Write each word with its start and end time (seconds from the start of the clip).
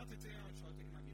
Startete 0.00 0.28
und 0.48 0.56
schaute 0.56 0.80
immer 0.80 0.98
wieder. 1.04 1.09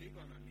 Bei 0.00 0.43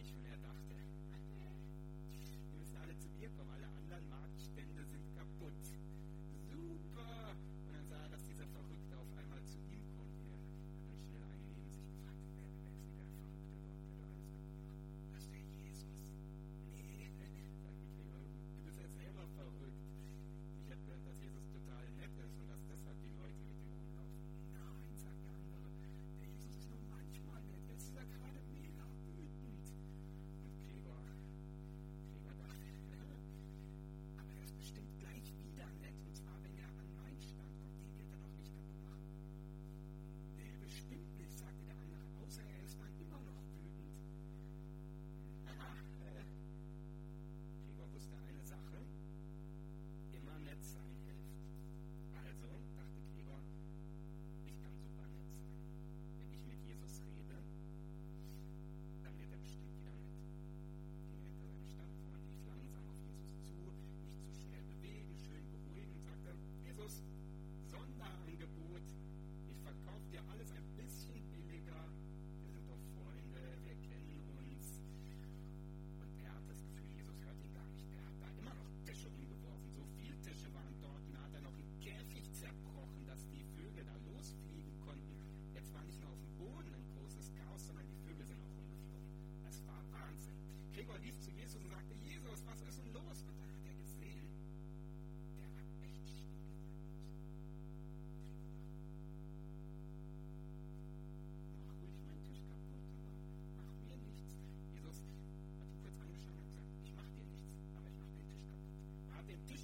Er 109.49 109.57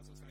Gregor, 0.00 0.29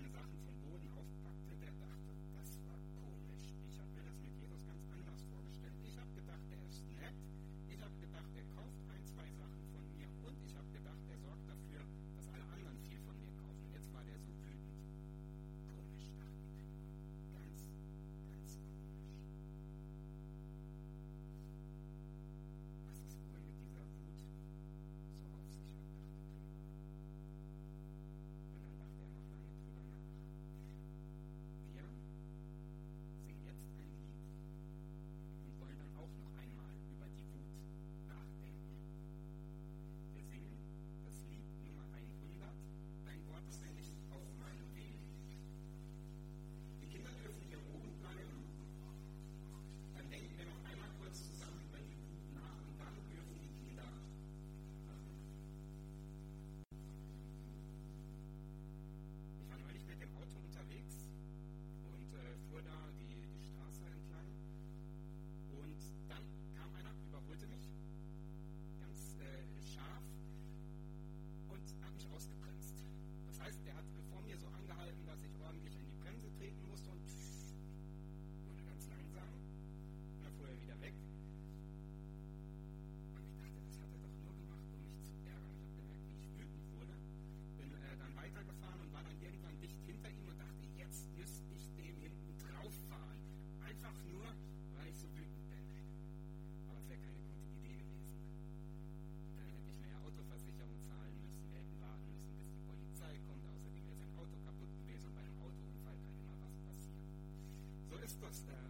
Christus 108.09 108.43
eh? 108.49 108.68